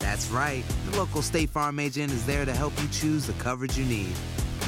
That's 0.00 0.30
right. 0.30 0.64
The 0.90 0.98
local 0.98 1.22
State 1.22 1.50
Farm 1.50 1.78
agent 1.78 2.12
is 2.12 2.26
there 2.26 2.44
to 2.44 2.52
help 2.52 2.72
you 2.82 2.88
choose 2.88 3.26
the 3.26 3.32
coverage 3.34 3.78
you 3.78 3.84
need. 3.84 4.14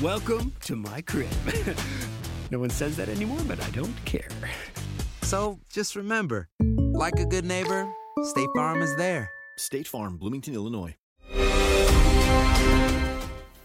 Welcome 0.02 0.52
to 0.62 0.76
my 0.76 1.00
crib. 1.02 1.30
no 2.50 2.58
one 2.58 2.70
says 2.70 2.96
that 2.96 3.08
anymore, 3.08 3.40
but 3.46 3.60
I 3.62 3.70
don't 3.70 3.94
care. 4.04 4.28
So 5.22 5.58
just 5.70 5.96
remember, 5.96 6.48
like 6.60 7.18
a 7.18 7.24
good 7.26 7.44
neighbor, 7.44 7.88
State 8.24 8.48
Farm 8.54 8.82
is 8.82 8.94
there. 8.96 9.30
State 9.56 9.88
Farm, 9.88 10.16
Bloomington, 10.16 10.54
Illinois. 10.54 10.94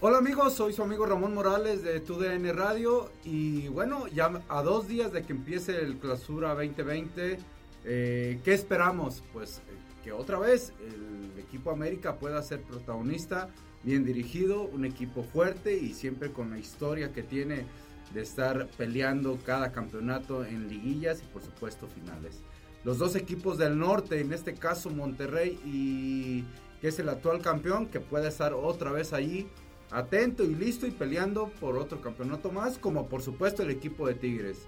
Hola 0.03 0.17
amigos, 0.17 0.55
soy 0.55 0.73
su 0.73 0.81
amigo 0.81 1.05
Ramón 1.05 1.35
Morales 1.35 1.83
de 1.83 1.99
TUDN 1.99 2.55
Radio 2.55 3.11
y 3.23 3.67
bueno, 3.67 4.07
ya 4.07 4.31
a 4.49 4.63
dos 4.63 4.87
días 4.87 5.13
de 5.13 5.21
que 5.21 5.31
empiece 5.33 5.79
el 5.79 5.99
Clausura 5.99 6.55
2020, 6.55 7.37
eh, 7.85 8.39
¿qué 8.43 8.53
esperamos? 8.53 9.23
Pues 9.33 9.59
eh, 9.59 9.61
que 10.03 10.11
otra 10.11 10.39
vez 10.39 10.73
el 10.79 11.39
equipo 11.39 11.71
América 11.71 12.17
pueda 12.17 12.41
ser 12.41 12.61
protagonista, 12.61 13.49
bien 13.83 14.03
dirigido, 14.05 14.63
un 14.63 14.85
equipo 14.85 15.23
fuerte 15.23 15.77
y 15.77 15.93
siempre 15.93 16.31
con 16.31 16.49
la 16.51 16.59
historia 16.59 17.11
que 17.11 17.23
tiene 17.23 17.65
de 18.13 18.21
estar 18.21 18.67
peleando 18.77 19.37
cada 19.45 19.71
campeonato 19.71 20.45
en 20.45 20.67
liguillas 20.67 21.21
y 21.21 21.25
por 21.31 21.41
supuesto 21.41 21.87
finales. 21.87 22.41
Los 22.83 22.97
dos 22.97 23.15
equipos 23.15 23.57
del 23.57 23.77
norte, 23.77 24.19
en 24.19 24.33
este 24.33 24.55
caso 24.55 24.89
Monterrey 24.89 25.59
y 25.65 26.43
que 26.81 26.87
es 26.87 26.99
el 26.99 27.09
actual 27.09 27.41
campeón, 27.41 27.87
que 27.87 27.99
puede 27.99 28.27
estar 28.27 28.53
otra 28.53 28.91
vez 28.91 29.13
allí 29.13 29.47
atento 29.91 30.43
y 30.43 30.55
listo 30.55 30.87
y 30.87 30.91
peleando 30.91 31.49
por 31.59 31.77
otro 31.77 32.01
campeonato 32.01 32.51
más, 32.51 32.77
como 32.77 33.07
por 33.07 33.21
supuesto 33.21 33.61
el 33.61 33.69
equipo 33.69 34.07
de 34.07 34.15
Tigres. 34.15 34.65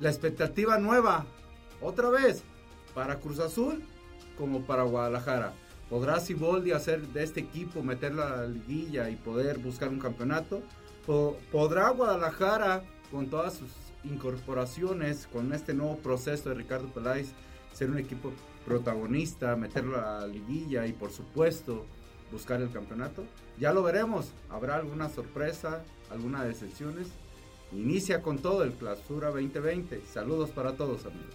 La 0.00 0.08
expectativa 0.08 0.78
nueva, 0.78 1.26
otra 1.80 2.08
vez, 2.08 2.42
para 2.94 3.18
Cruz 3.20 3.38
Azul 3.38 3.82
como 4.38 4.62
para 4.62 4.82
Guadalajara. 4.84 5.52
¿Podrá 5.90 6.20
Siboldi 6.20 6.72
hacer 6.72 7.06
de 7.08 7.22
este 7.22 7.40
equipo, 7.40 7.82
meterla 7.82 8.26
a 8.28 8.36
la 8.42 8.46
liguilla 8.46 9.10
y 9.10 9.16
poder 9.16 9.58
buscar 9.58 9.88
un 9.90 9.98
campeonato? 9.98 10.62
Po- 11.06 11.36
¿Podrá 11.50 11.90
Guadalajara, 11.90 12.82
con 13.10 13.26
todas 13.28 13.54
sus 13.54 13.70
incorporaciones, 14.04 15.26
con 15.30 15.52
este 15.52 15.74
nuevo 15.74 15.98
proceso 15.98 16.48
de 16.48 16.54
Ricardo 16.54 16.88
Peláez, 16.88 17.28
ser 17.74 17.90
un 17.90 17.98
equipo 17.98 18.32
protagonista, 18.66 19.54
meterlo 19.56 19.98
a 19.98 20.20
la 20.20 20.26
liguilla 20.26 20.86
y 20.86 20.92
por 20.92 21.12
supuesto 21.12 21.84
buscar 22.30 22.62
el 22.62 22.70
campeonato? 22.70 23.24
Ya 23.58 23.72
lo 23.72 23.82
veremos. 23.82 24.30
¿Habrá 24.48 24.76
alguna 24.76 25.08
sorpresa, 25.10 25.82
alguna 26.10 26.44
decepciones? 26.44 27.08
Inicia 27.72 28.22
con 28.22 28.38
todo 28.38 28.62
el 28.64 28.72
Clausura 28.72 29.28
2020. 29.28 30.02
Saludos 30.10 30.50
para 30.50 30.72
todos 30.72 31.04
amigos. 31.04 31.34